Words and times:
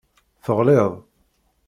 Teɣliḍ. 0.43 0.93